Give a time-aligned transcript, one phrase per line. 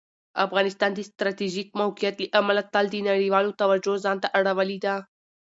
[0.45, 4.95] افغانستان د ستراتیژیک موقعیت له امله تل د نړیوالو توجه ځان ته اړولي ده.